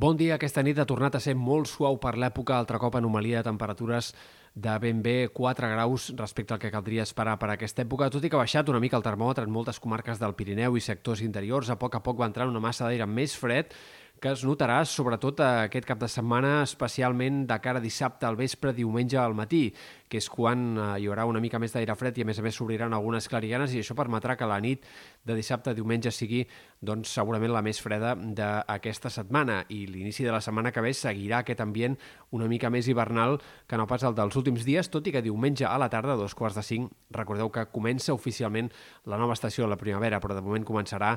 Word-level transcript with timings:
Bon 0.00 0.16
dia. 0.16 0.38
Aquesta 0.38 0.62
nit 0.64 0.78
ha 0.80 0.86
tornat 0.88 1.18
a 1.18 1.20
ser 1.20 1.34
molt 1.36 1.68
suau 1.68 1.98
per 2.00 2.14
l'època, 2.16 2.54
altre 2.56 2.78
cop 2.80 2.94
anomalia 2.96 3.42
de 3.42 3.48
temperatures 3.50 4.06
de 4.54 4.78
ben 4.82 5.02
bé 5.02 5.28
4 5.32 5.68
graus 5.70 6.10
respecte 6.16 6.54
al 6.54 6.60
que 6.60 6.70
caldria 6.70 7.04
esperar 7.06 7.38
per 7.38 7.50
a 7.50 7.54
aquesta 7.54 7.84
època, 7.84 8.10
tot 8.10 8.24
i 8.24 8.30
que 8.30 8.36
ha 8.36 8.42
baixat 8.42 8.68
una 8.68 8.80
mica 8.82 8.98
el 8.98 9.06
termòmetre 9.06 9.46
en 9.46 9.54
moltes 9.54 9.78
comarques 9.80 10.18
del 10.18 10.34
Pirineu 10.34 10.76
i 10.76 10.84
sectors 10.84 11.22
interiors. 11.22 11.70
A 11.70 11.78
poc 11.78 11.94
a 11.94 12.02
poc 12.02 12.18
va 12.20 12.28
entrar 12.30 12.48
una 12.50 12.62
massa 12.62 12.88
d'aire 12.88 13.06
més 13.06 13.36
fred 13.38 13.74
que 14.20 14.28
es 14.28 14.42
notarà 14.44 14.82
sobretot 14.84 15.38
aquest 15.40 15.86
cap 15.88 15.98
de 16.00 16.08
setmana, 16.12 16.60
especialment 16.66 17.46
de 17.48 17.56
cara 17.64 17.80
a 17.80 17.82
dissabte 17.82 18.26
al 18.28 18.36
vespre, 18.36 18.74
diumenge 18.76 19.16
al 19.16 19.32
matí, 19.34 19.70
que 20.10 20.18
és 20.20 20.26
quan 20.28 20.74
eh, 20.74 20.88
hi 21.00 21.06
haurà 21.08 21.24
una 21.30 21.40
mica 21.40 21.58
més 21.62 21.72
d'aire 21.72 21.94
fred 21.96 22.18
i 22.18 22.24
a 22.24 22.28
més 22.28 22.38
a 22.38 22.44
més 22.44 22.58
s'obriran 22.58 22.92
algunes 22.92 23.28
clarianes 23.32 23.72
i 23.72 23.80
això 23.80 23.96
permetrà 23.96 24.36
que 24.36 24.48
la 24.50 24.58
nit 24.60 24.84
de 25.24 25.36
dissabte 25.38 25.72
a 25.72 25.76
diumenge 25.76 26.12
sigui 26.12 26.42
doncs, 26.82 27.14
segurament 27.14 27.54
la 27.54 27.62
més 27.64 27.80
freda 27.80 28.12
d'aquesta 28.18 29.12
setmana 29.14 29.62
i 29.70 29.86
l'inici 29.86 30.26
de 30.26 30.34
la 30.34 30.42
setmana 30.44 30.74
que 30.74 30.84
ve 30.84 30.92
seguirà 30.92 31.40
aquest 31.40 31.62
ambient 31.64 31.96
una 32.36 32.48
mica 32.50 32.68
més 32.74 32.90
hivernal 32.90 33.38
que 33.70 33.78
no 33.80 33.86
pas 33.86 34.04
el 34.04 34.18
dels 34.18 34.36
últims 34.40 34.64
dies, 34.66 34.88
tot 34.90 35.06
i 35.06 35.12
que 35.14 35.22
diumenge 35.24 35.68
a 35.68 35.76
la 35.80 35.90
tarda, 35.92 36.16
a 36.16 36.20
dos 36.20 36.34
quarts 36.34 36.58
de 36.58 36.64
cinc, 36.66 36.90
recordeu 37.14 37.52
que 37.52 37.68
comença 37.72 38.16
oficialment 38.16 38.72
la 39.06 39.20
nova 39.20 39.36
estació 39.36 39.64
de 39.66 39.74
la 39.74 39.80
primavera, 39.80 40.20
però 40.20 40.36
de 40.36 40.44
moment 40.44 40.66
començarà 40.66 41.14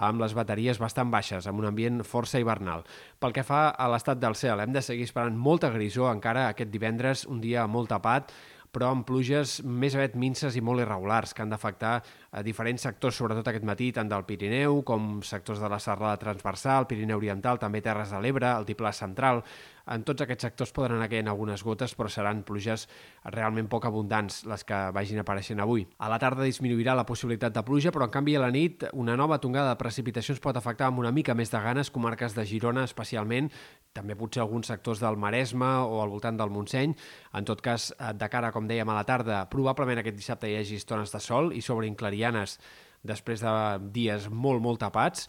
amb 0.00 0.22
les 0.22 0.32
bateries 0.32 0.78
bastant 0.80 1.10
baixes, 1.12 1.46
amb 1.46 1.60
un 1.60 1.68
ambient 1.68 2.00
força 2.08 2.40
hivernal. 2.40 2.86
Pel 3.20 3.34
que 3.36 3.44
fa 3.44 3.66
a 3.70 3.88
l'estat 3.92 4.20
del 4.22 4.38
cel, 4.38 4.62
hem 4.62 4.72
de 4.72 4.82
seguir 4.82 5.04
esperant 5.04 5.36
molta 5.36 5.68
grisó 5.74 6.08
encara 6.08 6.48
aquest 6.48 6.72
divendres, 6.72 7.26
un 7.28 7.42
dia 7.44 7.66
molt 7.68 7.92
tapat, 7.92 8.32
però 8.70 8.92
amb 8.94 9.04
pluges 9.06 9.58
més 9.66 9.96
aviat 9.96 10.14
minces 10.18 10.54
i 10.56 10.62
molt 10.62 10.82
irregulars 10.84 11.34
que 11.34 11.42
han 11.42 11.50
d'afectar 11.50 11.96
a 12.30 12.42
diferents 12.46 12.86
sectors, 12.86 13.16
sobretot 13.18 13.48
aquest 13.50 13.66
matí, 13.66 13.90
tant 13.92 14.08
del 14.10 14.24
Pirineu 14.28 14.80
com 14.86 15.18
sectors 15.26 15.58
de 15.62 15.68
la 15.70 15.80
serrada 15.82 16.20
transversal, 16.22 16.86
Pirineu 16.86 17.18
Oriental, 17.18 17.58
també 17.58 17.82
Terres 17.82 18.14
de 18.14 18.22
l'Ebre, 18.22 18.52
el 18.54 18.68
Tiplà 18.68 18.94
Central. 18.94 19.42
En 19.90 20.04
tots 20.06 20.22
aquests 20.22 20.46
sectors 20.46 20.70
poden 20.74 20.94
anar 20.94 21.08
caient 21.10 21.28
algunes 21.30 21.64
gotes, 21.66 21.96
però 21.98 22.10
seran 22.12 22.44
pluges 22.46 22.86
realment 23.34 23.66
poc 23.70 23.88
abundants 23.88 24.44
les 24.46 24.62
que 24.66 24.78
vagin 24.94 25.18
apareixent 25.22 25.60
avui. 25.62 25.82
A 25.98 26.10
la 26.12 26.20
tarda 26.22 26.46
disminuirà 26.46 26.94
la 26.94 27.06
possibilitat 27.08 27.56
de 27.56 27.64
pluja, 27.66 27.90
però 27.90 28.06
en 28.06 28.14
canvi 28.14 28.36
a 28.38 28.44
la 28.44 28.52
nit 28.54 28.86
una 28.92 29.16
nova 29.18 29.40
tongada 29.42 29.74
de 29.74 29.80
precipitacions 29.82 30.38
pot 30.40 30.56
afectar 30.56 30.88
amb 30.88 31.02
una 31.02 31.10
mica 31.10 31.34
més 31.34 31.50
de 31.50 31.62
ganes 31.64 31.90
comarques 31.90 32.38
de 32.38 32.46
Girona 32.46 32.86
especialment, 32.86 33.50
també 33.92 34.14
potser 34.14 34.44
alguns 34.44 34.70
sectors 34.70 35.02
del 35.02 35.18
Maresme 35.18 35.72
o 35.82 36.00
al 36.04 36.14
voltant 36.14 36.38
del 36.38 36.54
Montseny. 36.54 36.94
En 37.34 37.44
tot 37.48 37.60
cas, 37.60 37.90
de 37.98 38.28
cara, 38.30 38.52
com 38.54 38.70
dèiem, 38.70 38.88
a 38.88 39.00
la 39.00 39.06
tarda, 39.08 39.42
probablement 39.50 39.98
aquest 39.98 40.16
dissabte 40.16 40.50
hi 40.50 40.60
hagi 40.60 40.78
estones 40.78 41.10
de 41.10 41.20
sol 41.20 41.50
i 41.50 41.60
sobre 41.66 41.90
clarianes 41.98 42.60
després 43.02 43.40
de 43.42 43.52
dies 43.90 44.28
molt, 44.30 44.60
molt 44.62 44.78
tapats 44.84 45.26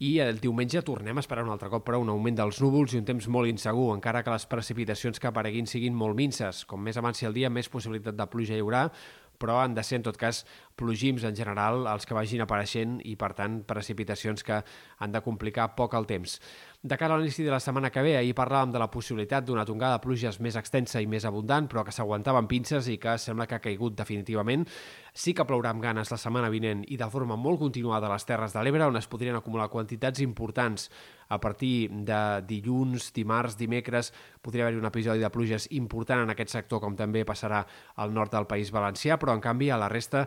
i 0.00 0.14
el 0.24 0.38
diumenge 0.40 0.80
tornem 0.80 1.18
a 1.18 1.20
esperar 1.20 1.44
un 1.44 1.52
altre 1.52 1.68
cop, 1.68 1.84
però 1.84 1.98
un 2.00 2.08
augment 2.08 2.38
dels 2.38 2.60
núvols 2.64 2.94
i 2.94 3.00
un 3.02 3.08
temps 3.08 3.26
molt 3.28 3.50
insegur, 3.50 3.90
encara 3.92 4.22
que 4.24 4.32
les 4.32 4.46
precipitacions 4.48 5.20
que 5.20 5.28
apareguin 5.28 5.68
siguin 5.68 5.96
molt 5.96 6.16
minces. 6.16 6.62
Com 6.64 6.80
més 6.80 6.96
avanci 6.96 7.28
el 7.28 7.36
dia, 7.36 7.52
més 7.52 7.68
possibilitat 7.68 8.16
de 8.16 8.26
pluja 8.32 8.56
hi 8.56 8.64
haurà, 8.64 8.86
però 9.40 9.58
han 9.60 9.76
de 9.76 9.84
ser, 9.84 10.00
en 10.00 10.06
tot 10.08 10.16
cas, 10.20 10.46
plogims 10.80 11.26
en 11.28 11.36
general 11.36 11.84
els 11.92 12.08
que 12.08 12.16
vagin 12.16 12.42
apareixent 12.46 12.98
i, 13.04 13.14
per 13.20 13.34
tant, 13.38 13.60
precipitacions 13.68 14.42
que 14.46 14.62
han 14.98 15.12
de 15.12 15.22
complicar 15.24 15.74
poc 15.76 15.94
el 15.98 16.08
temps. 16.08 16.40
De 16.80 16.96
cara 16.96 17.12
a 17.12 17.20
l'inici 17.20 17.44
de 17.44 17.50
la 17.52 17.60
setmana 17.60 17.90
que 17.92 18.00
ve, 18.00 18.14
ahir 18.16 18.32
parlàvem 18.32 18.70
de 18.72 18.80
la 18.80 18.86
possibilitat 18.88 19.44
d'una 19.44 19.66
tongada 19.68 19.98
de 19.98 20.00
pluges 20.00 20.38
més 20.40 20.56
extensa 20.56 21.02
i 21.04 21.06
més 21.06 21.26
abundant, 21.28 21.66
però 21.68 21.82
que 21.84 21.92
s'aguantava 21.92 22.40
amb 22.40 22.48
pinces 22.48 22.86
i 22.88 22.94
que 22.96 23.18
sembla 23.20 23.44
que 23.44 23.58
ha 23.58 23.60
caigut 23.60 23.98
definitivament. 23.98 24.64
Sí 25.12 25.34
que 25.36 25.44
plourà 25.44 25.74
amb 25.74 25.84
ganes 25.84 26.08
la 26.08 26.16
setmana 26.16 26.48
vinent 26.48 26.80
i 26.88 26.96
de 26.96 27.08
forma 27.12 27.36
molt 27.36 27.60
continuada 27.60 28.08
a 28.08 28.14
les 28.14 28.24
Terres 28.24 28.56
de 28.56 28.62
l'Ebre, 28.64 28.86
on 28.88 28.96
es 28.96 29.10
podrien 29.12 29.36
acumular 29.36 29.68
quantitats 29.68 30.24
importants 30.24 30.88
a 31.28 31.38
partir 31.38 31.90
de 31.92 32.20
dilluns, 32.48 33.10
dimarts, 33.12 33.58
dimecres, 33.60 34.08
podria 34.40 34.64
haver-hi 34.64 34.80
un 34.80 34.88
episodi 34.88 35.20
de 35.20 35.30
pluges 35.30 35.68
important 35.76 36.24
en 36.24 36.32
aquest 36.32 36.56
sector, 36.56 36.80
com 36.80 36.96
també 36.96 37.26
passarà 37.28 37.60
al 38.00 38.16
nord 38.16 38.32
del 38.32 38.48
País 38.48 38.72
Valencià, 38.72 39.20
però 39.20 39.36
en 39.36 39.44
canvi 39.44 39.68
a 39.68 39.78
la 39.78 39.92
resta 39.92 40.24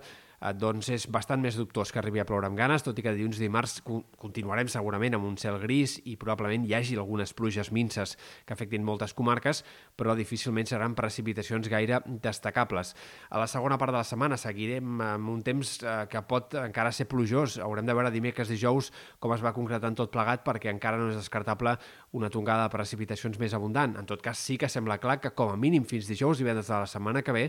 doncs 0.51 0.89
és 0.91 1.05
bastant 1.07 1.39
més 1.39 1.55
dubtós 1.55 1.93
que 1.93 2.01
arribi 2.01 2.19
a 2.19 2.25
ploure 2.27 2.49
amb 2.49 2.57
ganes, 2.59 2.83
tot 2.83 2.97
i 2.99 3.03
que 3.05 3.13
dilluns 3.15 3.37
i 3.39 3.45
dimarts 3.45 3.77
continuarem 4.19 4.67
segurament 4.67 5.15
amb 5.15 5.27
un 5.29 5.37
cel 5.39 5.55
gris 5.61 5.95
i 6.03 6.17
probablement 6.19 6.65
hi 6.67 6.73
hagi 6.75 6.97
algunes 6.99 7.31
pluges 7.31 7.71
minces 7.71 8.17
que 8.43 8.55
afectin 8.55 8.83
moltes 8.83 9.15
comarques, 9.15 9.63
però 9.95 10.17
difícilment 10.19 10.67
seran 10.67 10.97
precipitacions 10.99 11.69
gaire 11.71 12.01
destacables. 12.23 12.91
A 13.29 13.39
la 13.39 13.47
segona 13.47 13.77
part 13.79 13.93
de 13.93 14.01
la 14.01 14.07
setmana 14.07 14.39
seguirem 14.41 14.99
amb 15.05 15.31
un 15.31 15.43
temps 15.45 15.77
eh, 15.79 15.93
que 16.11 16.23
pot 16.27 16.57
encara 16.59 16.91
ser 16.91 17.07
plujós. 17.07 17.55
Haurem 17.63 17.87
de 17.87 17.95
veure 17.95 18.11
dimecres 18.11 18.51
dijous 18.51 18.91
com 19.23 19.31
es 19.35 19.43
va 19.45 19.53
concretant 19.55 19.95
tot 19.95 20.11
plegat 20.11 20.43
perquè 20.43 20.73
encara 20.73 20.99
no 20.99 21.07
és 21.13 21.19
descartable 21.19 21.77
una 22.11 22.31
tongada 22.33 22.67
de 22.67 22.73
precipitacions 22.75 23.39
més 23.39 23.55
abundant. 23.55 23.95
En 23.99 24.09
tot 24.09 24.21
cas, 24.21 24.39
sí 24.39 24.57
que 24.59 24.67
sembla 24.69 24.99
clar 24.99 25.21
que 25.23 25.31
com 25.31 25.53
a 25.53 25.59
mínim 25.59 25.87
fins 25.87 26.09
dijous 26.09 26.41
i 26.41 26.43
divendres 26.43 26.67
de 26.67 26.83
la 26.83 26.89
setmana 26.89 27.23
que 27.23 27.35
ve 27.35 27.47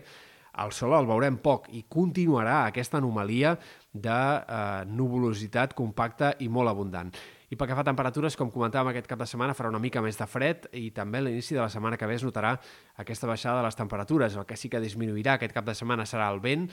el 0.62 0.72
sol 0.72 0.94
el 0.96 1.08
veurem 1.08 1.38
poc 1.42 1.70
i 1.74 1.84
continuarà 1.90 2.64
aquesta 2.66 3.00
anomalia 3.00 3.54
de 3.92 4.10
eh, 4.10 4.84
nuvolositat 4.90 5.74
compacta 5.78 6.34
i 6.40 6.48
molt 6.48 6.70
abundant. 6.70 7.12
I 7.50 7.58
pel 7.58 7.68
que 7.70 7.76
fa 7.76 7.84
a 7.84 7.86
temperatures, 7.86 8.34
com 8.38 8.50
comentàvem 8.50 8.90
aquest 8.90 9.06
cap 9.10 9.20
de 9.20 9.28
setmana, 9.30 9.54
farà 9.54 9.70
una 9.70 9.82
mica 9.82 10.02
més 10.02 10.18
de 10.18 10.26
fred 10.26 10.66
i 10.74 10.88
també 10.96 11.20
a 11.20 11.26
l'inici 11.26 11.54
de 11.54 11.62
la 11.62 11.70
setmana 11.70 11.98
que 12.00 12.08
ve 12.10 12.16
es 12.18 12.24
notarà 12.26 12.54
aquesta 13.02 13.28
baixada 13.30 13.60
de 13.60 13.68
les 13.68 13.78
temperatures. 13.78 14.34
El 14.34 14.46
que 14.48 14.58
sí 14.58 14.70
que 14.72 14.82
disminuirà 14.82 15.36
aquest 15.38 15.54
cap 15.54 15.66
de 15.66 15.76
setmana 15.78 16.06
serà 16.08 16.30
el 16.34 16.40
vent, 16.42 16.66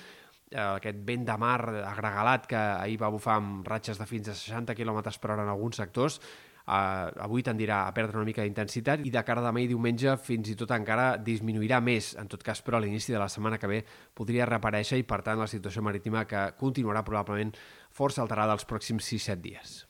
eh, 0.50 0.62
aquest 0.62 1.04
vent 1.06 1.28
de 1.28 1.38
mar 1.38 1.60
agregalat 1.86 2.48
que 2.50 2.58
ahir 2.58 2.98
va 3.02 3.12
bufar 3.14 3.38
amb 3.42 3.68
ratxes 3.68 4.02
de 4.02 4.08
fins 4.10 4.32
a 4.32 4.38
60 4.38 4.76
km 4.78 5.04
per 5.20 5.36
hora 5.36 5.46
en 5.46 5.54
alguns 5.54 5.78
sectors, 5.84 6.22
Uh, 6.72 7.12
avui 7.26 7.44
tendirà 7.44 7.82
a 7.84 7.92
perdre 7.92 8.16
una 8.16 8.30
mica 8.30 8.46
d'intensitat 8.46 9.02
i 9.04 9.12
de 9.12 9.24
cara 9.28 9.42
a 9.42 9.50
demà 9.50 9.60
i 9.60 9.68
diumenge 9.68 10.14
fins 10.24 10.54
i 10.54 10.56
tot 10.56 10.72
encara 10.72 11.18
disminuirà 11.20 11.82
més. 11.84 12.14
En 12.22 12.32
tot 12.32 12.46
cas, 12.48 12.64
però, 12.64 12.80
a 12.80 12.86
l'inici 12.86 13.12
de 13.12 13.20
la 13.20 13.28
setmana 13.28 13.60
que 13.60 13.68
ve 13.68 13.82
podria 14.16 14.48
reaparèixer 14.48 15.02
i, 15.02 15.04
per 15.04 15.20
tant, 15.26 15.42
la 15.42 15.52
situació 15.52 15.84
marítima 15.84 16.24
que 16.30 16.48
continuarà 16.62 17.04
probablement 17.04 17.52
força 17.92 18.24
alterada 18.24 18.56
els 18.56 18.68
pròxims 18.70 19.12
6-7 19.12 19.42
dies. 19.44 19.80